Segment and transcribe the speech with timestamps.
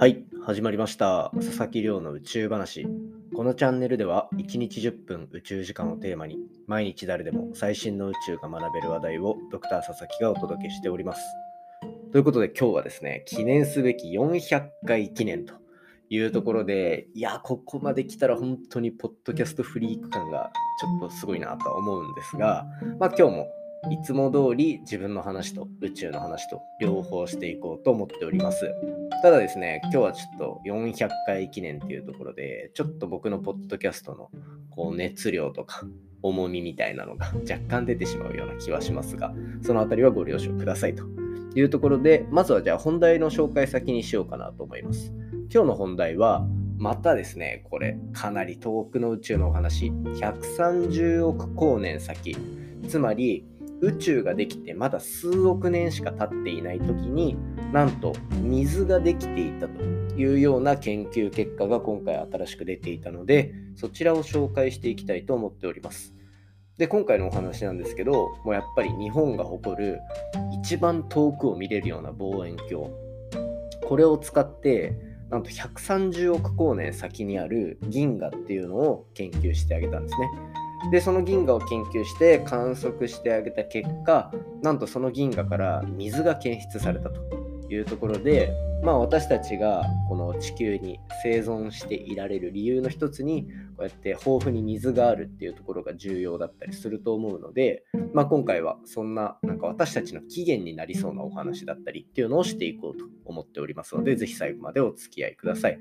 [0.00, 1.32] はい、始まりました。
[1.34, 2.86] 佐々木亮の宇宙話。
[3.34, 6.38] このチャンネルでは1日10分宇宙時間をテーマに
[6.68, 11.22] 毎日誰でも最新の宇宙が学べる話題をドクター佐々木がお届けしております。
[12.12, 15.54] ということで今日はですね、記念すべき400回記念と
[16.10, 22.64] いうところで、いや、ここまで来たら本当にポッドキャストフリーク感がちょっとすごいなと思うんですが、
[23.00, 23.48] まあ今日も
[23.90, 28.72] いつも通り自分の話と宇宙の話と両方していこうと思っております。
[29.20, 34.30] ただですね、今日はちょっと400回記念っていうところで、ちょっと僕のポッドキャストの
[34.70, 35.82] こう熱量とか
[36.22, 41.04] 重みみたいなのが若干出てしまうような気はしますが、そのあたりはご了承くださいと
[41.56, 45.12] いうところで、まずはじゃあ本題の紹介先にしようかなと思います。
[45.52, 46.46] 今日の本題は、
[46.78, 52.36] またですね、これかなり遠くの宇宙のお話、130億光年先、
[52.88, 53.44] つまり
[53.80, 57.36] 宇宙ができてまだ数億年しか経っていない時に
[57.72, 66.14] なんと水ができていたというような研究結果が今回新しく出ていたのでそちらを紹介していきたいと思っております。
[66.76, 68.12] で今回のお話なんですけど
[68.44, 69.98] もうやっぱり日本が誇る
[70.62, 72.90] 一番遠くを見れるような望遠鏡。
[73.86, 74.96] これを使って
[75.30, 80.28] なんと130億光年先にある銀河っていうのを研究してあげたんですね。
[80.90, 87.20] でその銀河を研究して観測してあげた結果なんとその銀河から水が検出されたと
[87.70, 93.44] いうところでまあ私たちがこの地球に生存していられる理由の一つに
[93.76, 97.84] こうやって豊富に水があるっていうところが重要だったりすると思うので、
[98.14, 105.78] まあ、今回はそんななんか私たちの起源になりそうなお話だったりっていうのをしていこうと思っておりますのでぜひ最後までお付き合いください。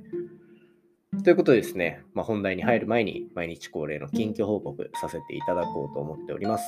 [1.23, 6.63] ということでですね、まあ、本題に入る前に毎日恒例の近況報告させていただこうと思っております。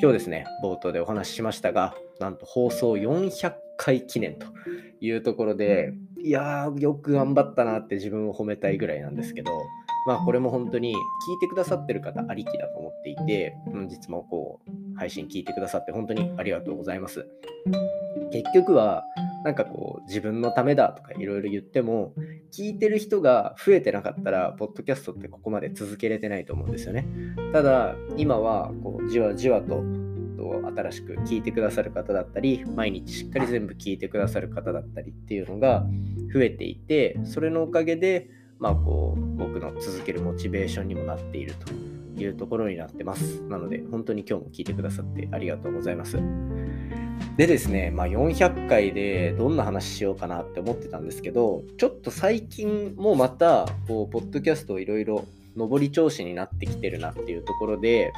[0.00, 4.46] 今日ですね、冒頭でお話ししましたが、なんと放送400回記念と
[5.00, 9.52] いうところで、いやー、よく頑張ったなって自分を褒めたいぐらいなんですけど、
[10.06, 10.96] まあこれも本当に聞い
[11.40, 17.26] てくださってる方ありきだと思っていて、本日もこう配信聞いてくださって本当にありがとうございます。
[18.32, 19.04] 結局は
[19.44, 22.12] なんかこう自分のためだとかいろいろ言っても
[22.52, 27.06] 聞いてる人が増えてなかったらポッドキャストってここまで続けれてないと思うんですよね。
[27.54, 29.82] ただ今はこうじわじわと
[30.76, 35.86] 新しく聞いてくださる方だったり毎日しっかり全部聞いてくださる方だったりっていうのが
[36.34, 38.28] 増えていてそれのおかげで
[38.58, 41.72] まあこう僕の続けるモチベーションにもなっていると
[42.22, 43.42] いうところになってます。
[43.42, 46.18] なので本当に今日も聞いてくださってありがとうございます。
[47.36, 55.24] でですね、まあ、400回でどんな話しようかなって思ってたんですけど、ちょっと最近もまた、こう、ポッドキャストいろいろ
[55.56, 58.12] 上り調子になってきてるなっていうところで、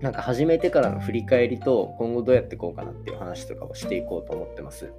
[0.00, 4.90] なんか始めてからの振り返りと今後どうやっていこうかなっていう話とかをしていこうと思ってます。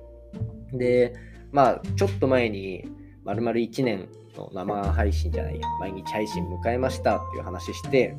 [0.73, 1.15] で、
[1.51, 2.85] まあ、ちょっと前に、
[3.23, 8.15] まるまる1年の生配信じゃないや、毎日配信迎えましたっていう話して、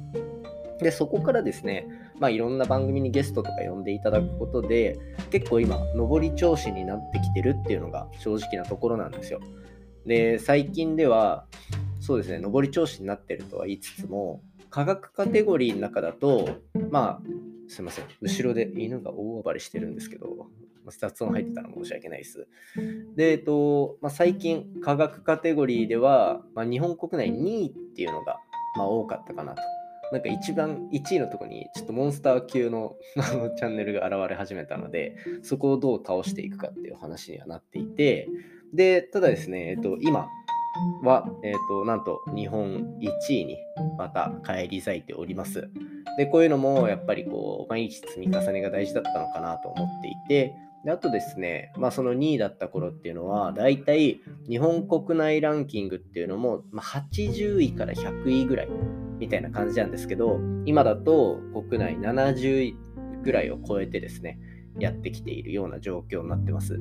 [0.81, 1.89] で、そこからですね、
[2.21, 4.99] まあ、いろんな番組にゲストとか呼んでいただくことで、
[5.31, 9.41] 結構今、上り調子になってきてるっていうのが正直なところなんですよ。
[10.07, 11.47] で、最近では、
[12.01, 16.49] そうですね、上り調子になってるとは言いつつも、科学カテゴリーの中だと、
[16.91, 17.23] まあ、
[17.69, 20.47] すいません、後ろで犬が大暴れしてるんですけど、
[20.97, 22.47] 雑音入ってたら申し訳ないです。
[23.17, 28.39] で、えっと、まあ、最近、科学カテゴリーでは、まあ、日本国内2位っていうのが、
[28.77, 29.63] まあ、多かったかなと。
[30.13, 38.29] なんか一番1位のとこにちょっとモンスター級の あのチャンネルが現れ始めたのでそこをどう倒していくかっていう話にはなっていて
[38.73, 40.29] でただですね、えっと、今
[41.03, 43.59] は、えっと、なんと日本1位に
[43.97, 45.69] また返り咲いております
[46.17, 50.55] でこういうのもやっぱりこう毎日積み重ねが大事だったのかなと思っていて
[50.85, 58.69] であとですね、まあ、その2位だった頃っていうのは、だいたい日本国内ランキングっていうのも、まあ、80位から100位ぐらい
[59.19, 62.77] みたいな感じなんですけど、今だと国内70位
[63.23, 64.39] ぐらいを超えてですね、
[64.79, 66.81] やってきているような状況になってます。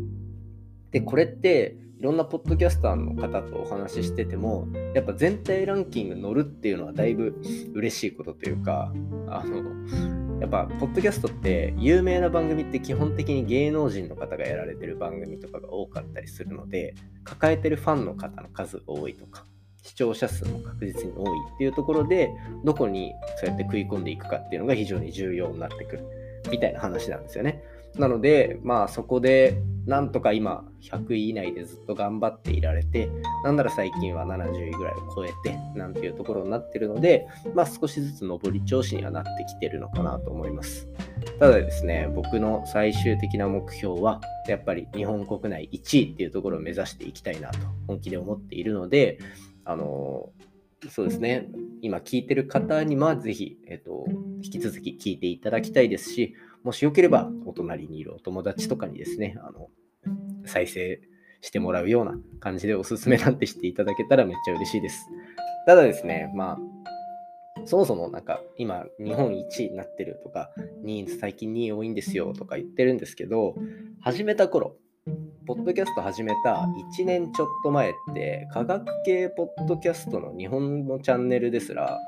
[0.91, 7.41] で、これって、いろんなポッドキャスターの方とお話ししてても、やっぱ全体ランキング乗るっていうのはだいぶ
[7.73, 8.93] 嬉しいことというか、
[9.27, 16.93] あの、やっぱ、ポッドキャストって有名な番組って基本的に芸能人の方がやられてる番組とかが多かったりするので、
[17.23, 19.45] 抱えてるファンの方の数が多いとか、
[19.81, 22.29] 視聴者数も確実に多いっていうところで、
[22.63, 26.03] どこにそうやって食い込んでいくかっていうのが非常に重要になってくる
[26.51, 27.63] みたいな話なんですよね。
[27.97, 33.09] なので、まあそこでなんとか今100位以内でずっと頑張っていられて、
[33.43, 40.87] なんなら最近は70位ぐらいを超えて、なんていうところになってるので、まあ少しずつ上り調子にはなってきてるのかなと思います。
[41.39, 49.19] ただですね、僕の最終的な目標は、やっぱり日本国内1位っていうところを目指していきたいなと本気で思っているので、
[49.63, 50.29] あの
[50.89, 51.47] そうですね、
[51.81, 54.05] 今聞いてる方にはぜひ、えっと、
[54.43, 59.69] 引き続き聞いていただきたいですし、もしよければお隣にいるお友達とかにですね、あの
[60.45, 61.01] 再生
[61.41, 65.07] してもらうような感じでおすすめなんてしていただけたらめっちゃ嬉しいです。
[65.65, 66.57] ただですね、まあ、
[67.65, 70.49] そもそもなんか今日本1位になってるとか、
[70.83, 73.55] 2位、最近2位多いんですよとか言ってるんですけど、
[73.99, 74.77] 始めた頃、
[75.45, 76.67] ポッドキャスト始めた
[76.99, 81.99] 1年ちょっと前って、科学系ポッドキャストの日本のチャンネルですら、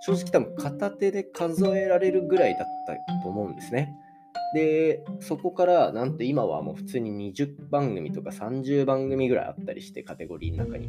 [0.00, 3.94] 正直多分片手で数えられるぐらいだったと思うんですね。
[4.54, 10.88] で、そこからなんと今はもう普通に20番組とか30番組ぐらいあったりして、カテゴリーの中に、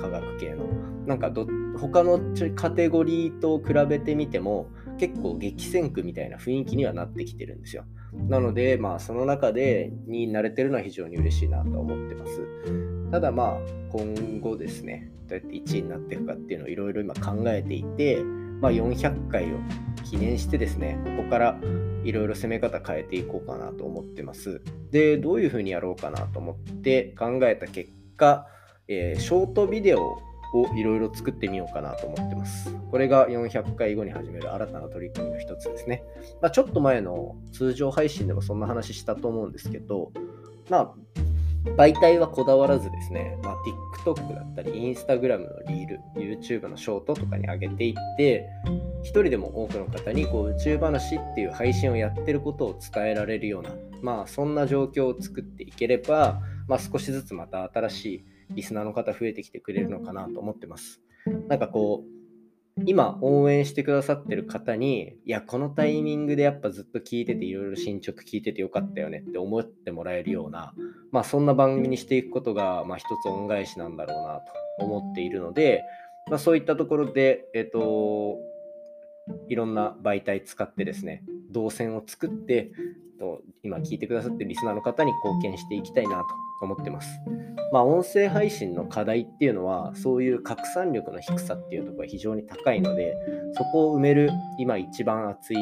[0.00, 0.66] 科学系の。
[1.06, 1.46] なんかど、
[1.78, 2.20] 他の
[2.56, 4.68] カテゴリーと比べてみても、
[4.98, 7.84] 結構激戦区みたいな雰囲気にはなってきてるんですよ。
[8.28, 12.40] なので、まあ、その中でになれてるのは非常に嬉しいなと思ってます。
[13.10, 13.58] ただまあ、
[13.90, 18.22] 今後ですね、どうやって1位になっていくかっていうのをいろいろ今考えていて、
[18.60, 19.58] まあ、400回を
[20.08, 21.58] 記念してですね、ここから
[22.04, 24.60] いろいろ攻め方変えていこうかなと思ってます。
[24.90, 28.46] で、どういうふうにやろうかなと思って考えた結果、
[28.88, 30.18] えー、ショートビデオ
[30.54, 32.74] をいろいろ作ってみようかなと思ってます。
[32.90, 36.04] これが400回後に始める新たな取り組みの一つですね。
[36.40, 40.12] まあ、ちょっと前の通常配信でもそんな話したと思うんですけど、
[40.70, 40.94] まあ、
[41.76, 43.56] 媒体はこだわらずですね、まあ、
[44.04, 48.48] TikTok だったり、Instagram のリール、YouTube のショートとかに上げていって、
[49.02, 53.70] 一人でも多くの方にこう宇宙話っていう配信をやってることを伝えられるような、
[54.00, 61.00] まあそんな状況を作っていければ、まあ少しずつまた新しいリスナーの方増えてきてくれるのかなと思ってます。
[61.48, 62.15] なんかこう、
[62.84, 70.74] 今応援してくださってる方に、いや、このタイミングでやっぱずっと聞いてて、いろいろ進捗聞いててよかったよねって思ってもらえるような、
[71.10, 74.40] まあそんな番組にしていくことが、まあ一つ恩返しなんだろうな
[74.78, 75.84] と思っているので、
[76.28, 78.36] まあそういったところで、えっ、と、
[79.48, 81.22] いろんな媒体使ってですね、
[81.56, 82.70] 動線を作って、
[83.18, 86.26] と今聞いてくださってるリスナーの方に貢献していきたいなと
[86.60, 87.08] 思ってます。
[87.72, 93.16] まあ、音声配信の課題っていうのは、そういう拡散力の低さっていうところが非常に高いので、
[93.54, 95.56] そこを埋める今一番熱い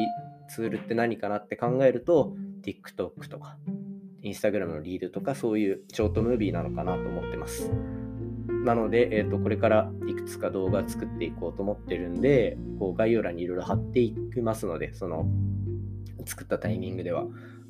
[0.49, 3.57] ツールって何かなって考えると、TikTok とか、
[4.23, 7.71] Instagram のリードとか、そういうショートムービーなのかなと思ってます。
[8.65, 15.27] なので、えーと、これからいくつか動画作っていこうと思ってるんで、こう概要欄にいろいろ貼っていきますので、その
[16.25, 17.25] 作ったタイミングでは。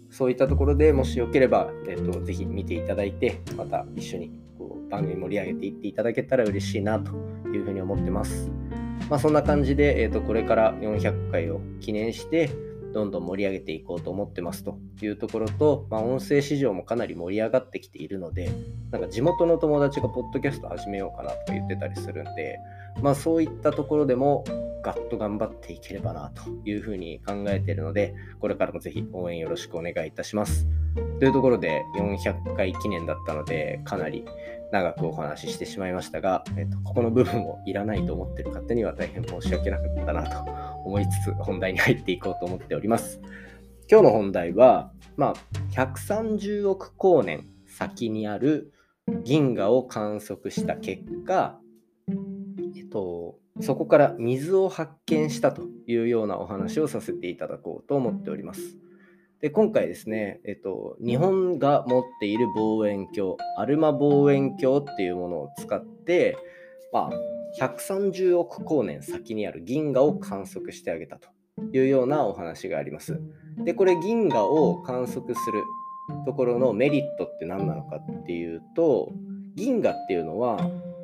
[0.09, 7.11] そういったところでもしよければ、えーと、ぜひ見ていただいて、また一緒にこう番組盛り上げていっていただけたら嬉しいなと
[7.49, 8.49] いうふうに思ってます。
[9.09, 12.49] まあ、そんな感じで、えーとこれから400回を記念して、
[12.95, 18.49] どんどん盛り上げていこうと思ってますというところと、まあ、音声市場もかなり盛り上がってきているので、
[18.89, 22.57] なんか地元の友達がポッドキャスト始めようかなとか言ってたりするんで、
[23.01, 24.45] まあそういったところでも
[24.81, 30.65] ガッと頑張っていければなというふうに考えているので、これからもぜひ応援よろしくお願いいたします。
[31.19, 34.23] というところで400回記念だったので、かなり
[34.75, 40.51] 長くお話ししてしまいましたが、えっと、ここの部分をいらないと思っている方には大変申し訳なかったなと
[40.83, 43.21] 思いつつ、本題に入っていこうと思っております。
[43.89, 45.33] 今日の本題は、まあ、
[45.71, 48.73] 130億光年先にある
[49.23, 51.57] 銀河を観測した結果、
[52.75, 58.75] えっと、そこから水を発見したというようなお話をさせていただこうと思っております。
[59.45, 66.35] で今回ですね、えっと、日本が持っている望遠鏡、アルマ望遠鏡っていうものを使って、
[66.91, 71.29] まあ、130億光年先にある銀河を観測してあげたと
[71.73, 73.21] いうようなお話があります。
[73.63, 75.61] で、これ銀河を観測する
[76.25, 79.11] ところのメリットって何なのかっていうと、
[79.53, 80.57] 銀河っていうのは、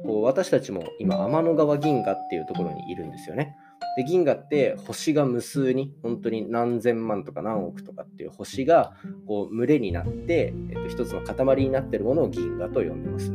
[0.04, 3.56] こう私たちも今天の川銀河っていうところにいるんですよね。
[3.98, 8.94] で銀河って星が無数に本当に何千万とか何億とかっていう星が
[9.28, 13.32] こう群れになって、えっと、一つの塊になってるものを銀河と呼んでます。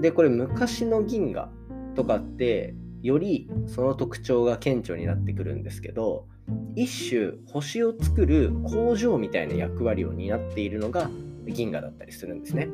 [0.00, 1.50] でこれ昔の銀河
[1.94, 6.26] とかってよりその特徴が顕著になってくるんですけど
[6.74, 11.08] 一種星を作る工場みたいな役割を担っているのが
[11.46, 12.68] 銀河だったりするんですね。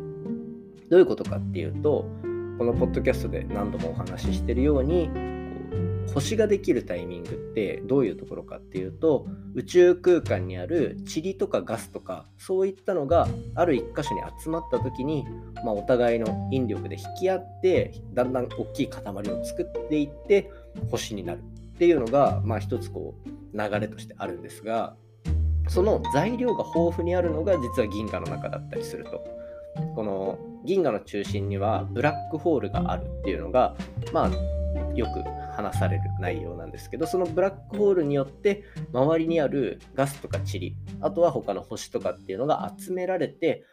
[0.88, 2.06] どういうことかっていうと
[2.58, 5.10] このポッドキャストで何度もお話ししてるように
[6.14, 15.24] 星ができるタイミングってどういうところかっていうと宇宙空間にある塵とかガスとかそういったのがある一箇所に集まった時に、
[15.64, 20.50] まあ、お互いの引力で引き合ってだんだん大きい塊を作っていって
[20.90, 24.96] 星になるっていうのが、まあ、一つこう流れとしてあるんですが
[25.68, 29.42] その材料が豊富にあるのが実は銀河の中だったりすると。
[29.94, 33.74] この銀河の中心にはブラックホールがあるっていうのが
[34.12, 34.30] まあ
[34.94, 43.64] よく話される内容なんですけどそのブラックホールによって周りにあるガスとか塵あとは他の星とかっていうのが集められて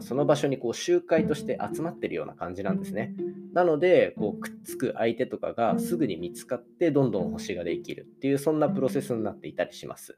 [0.00, 3.14] その場所にこう集会として集まってるような感じなんですね。
[3.52, 10.14] なのでこうくっつく相手とかがすぐに見つかってどんどん星ができるっていうそんなプロセスになっていたりします。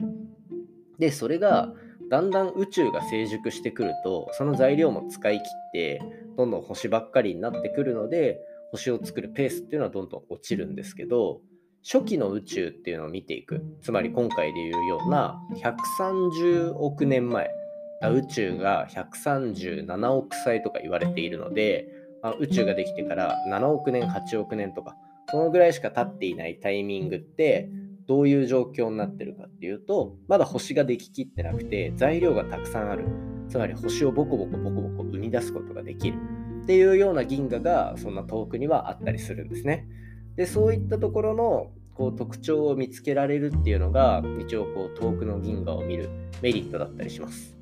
[0.99, 1.73] でそれが
[2.11, 6.01] だんだん宇宙が成熟してくるとその材料も使い切って
[6.37, 8.39] どんどん星ばっかりになってくるので
[8.71, 11.41] 星を作るペースっていうのはどんどん落ちるんですけど
[11.85, 13.63] 初期の宇宙っていうのを見ていく。
[13.81, 15.41] つまり今回でいうような
[16.01, 17.49] 130億年前。
[18.03, 21.89] 宇宙が137億歳とか言われているので、
[22.23, 24.97] まあ、宇宙ができてから7億年8億年とか
[25.31, 27.71] そのぐらいしか経っていないタイミングって
[28.07, 33.07] どういう状況になってるかっていうとまだ星ができきってなくて材料がたくさんある。
[33.49, 36.19] つまり星をボコボコボコボコ生み出すことができる。
[36.67, 39.87] っていうような銀河がそんな遠くにはあったりするんですね。
[40.35, 46.11] でそういったところのこう特徴を見つけられるっていうのが一応こう遠くの銀河を見る
[46.43, 47.57] メリットだったりします。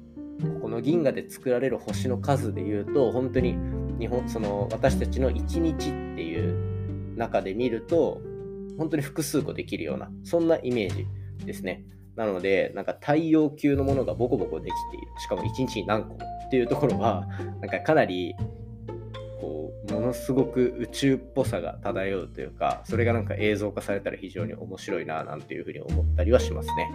[0.63, 3.59] この銀河で作られる星の数でいうと本当に
[4.01, 5.77] 日本その私たちの1日っ
[6.17, 8.23] ていう中で見ると
[8.79, 11.07] 本当に複数個できるようなそんなイメージ
[11.45, 11.85] ですね。
[12.17, 16.19] なのでなんか太陽級のものがボコボコできているしかも1日に何個っ
[16.51, 17.27] ていうところは
[17.61, 18.35] なんかかなり
[19.95, 26.91] ものすごく宇宙っぽさが漂うというかそれがなんか映像化されたら非常に面白いななんていうふうに思ったりはしますね。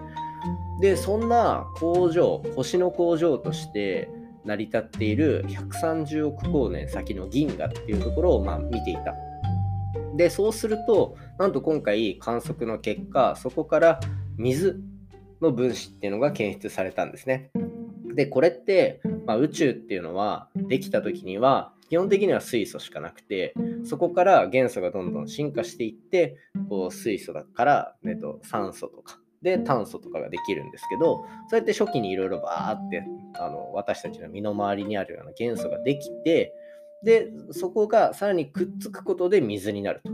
[0.82, 4.10] でそんな工場星の工場として
[4.46, 9.16] 成り立っている130億光年先の銀河っていうところをまあ見ていた。
[10.16, 14.00] でそうするとなんと今回観測の結果そこから
[14.38, 14.80] 水
[15.42, 17.52] の分子っていうのが検出されたんですね。
[18.16, 23.54] でこれって、まあ、宇宙っていうのはできた時には基本的には水素しかなくて、
[23.84, 26.38] そこから元素がどんどん進化していって、
[26.70, 33.04] こう水素だから、えっと、酸素とか、で炭素とかができるんですけど、そうやって初期にいろいろバーって
[33.40, 36.54] あの私たちの身の回りにあるような元素ができて、
[37.04, 40.12] で、そこがさらにくっつくことで水になると。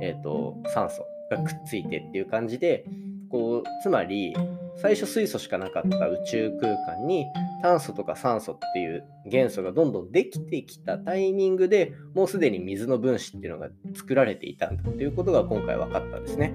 [0.03, 2.85] えーと酸素がくっついてっていう感じで、
[3.31, 4.35] こうつまり
[4.80, 7.26] 最初水素しかなかった宇宙空間に
[7.62, 16.54] 炭素とか酸素っていう元素がどんどんできてきたタイミングでもうすでに水の分子っていうのが作られていたんだっていうことが今回分かったんですね。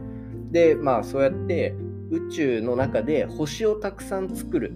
[0.51, 1.75] でまあそうやって
[2.11, 4.73] 宇宙の中で星をたくさん作る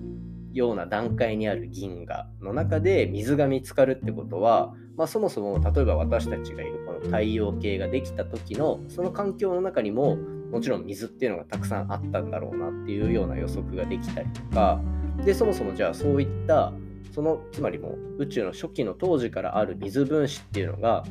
[0.52, 10.18] ような段階にある銀河の中で水が見つかるってことは、まあ、そもそも例えば私たちがいるこの太陽系ができた時のその環境の中にも
[10.52, 14.82] もちろん水っていうのがたくさんあったんだろうなっていうような予測ができたりとか。
[15.26, 16.72] でそもそもじゃあそういった
[17.14, 21.04] そのつまりもう宇宙の初期の当時からある水分子っていうのが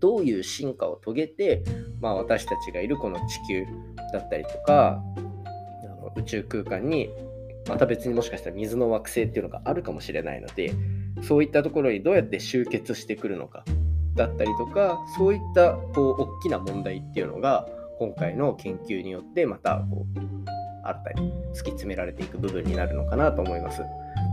[0.00, 1.62] どういう進化を遂げて、
[2.00, 3.66] まあ、私たちがいるこの地球
[4.12, 5.00] だったりとか
[6.16, 7.10] 宇宙空間に
[7.68, 10.72] また別にもしかしたら水の惑星っていうのがあるかもしれないので
[11.22, 13.64] そういったところにどうやって集結してくるのか
[14.16, 17.68] だったりとかそういったこう大きな問題っていうのが
[18.00, 23.82] 今回の研究によってまたこう新たに突き詰められていく部分になるのかなと思います。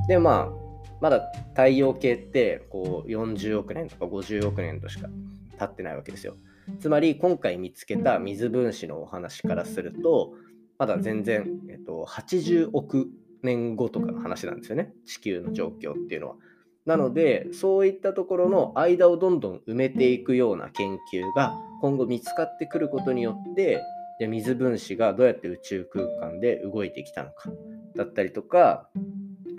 [0.07, 0.49] でまあ
[1.01, 5.09] まだ太陽系ってこう40億年とか50億年としか
[5.59, 6.37] 経ってないわけですよ。
[6.79, 10.33] つまり今回見つけた水分子のお話からすると
[10.77, 13.09] まだ全然、えっと、80億
[13.41, 16.35] 年後とかの話なんですよね地球の状況っていうのは。
[16.87, 23.81] なのでそういったところの間をどんどん埋めていくような研究が今後見つかってくることによって
[24.19, 27.51] で水分子がどうやって宇宙空間で動いてきたのか
[27.95, 28.87] だったりとか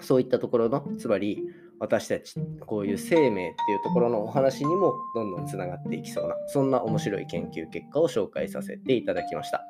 [0.00, 1.38] そういったところのつまり
[1.80, 2.35] 私たち
[2.66, 9.64] こういう生命っていうところのお話にもどんどんつながっていきそうなそんな面白い研究結果を紹介させていただきました。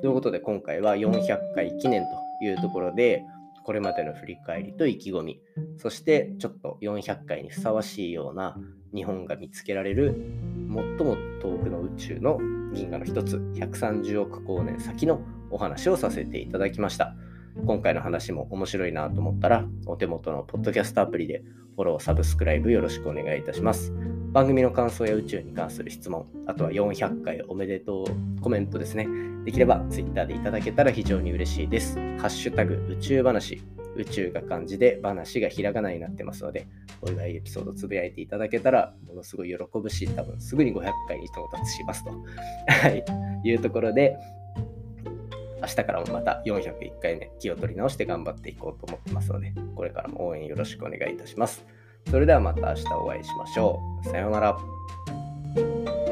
[0.00, 2.02] ということで今回は400回記念
[2.40, 3.24] というところで
[3.68, 5.42] これまでの振り返りと意気込み、
[5.76, 8.56] そしてちょっと400回にふさわしいような
[8.94, 10.14] 日本が見つけられる
[10.72, 12.38] 最も遠くの宇宙の
[12.72, 15.20] 銀河の一つ、130億光年先の
[15.50, 17.14] お話をさせていただきました。
[17.66, 21.42] 今回の話も面白いなと思ったら、お手元のポッドキャストアプリで
[21.74, 23.92] フォロー、サブスクライブよろしくお願いいたします。
[24.32, 29.06] 番組の感想や宇宙に関する質問、あとは400回おめでとうコメントですね。
[29.48, 31.94] できれば Twitter でいただけたら非常に嬉しいです。
[32.18, 33.62] ハッシュタグ宇宙話、
[33.96, 36.66] 宇宙が漢字で話がひらがなになってますので、
[37.00, 42.88] お祝いエピソードつぶやいていただけたらものすごい喜ぶし、多分すぐに500回に到達しますとは
[43.42, 44.18] いうところで、
[45.62, 51.64] 明日からもまた401回目気を取り直して頑張っていこうと思ってますので、これからも応援よろしくお願いいたします。
[52.10, 54.08] それではまた明日お会いしましょう。
[54.10, 56.07] さようなら。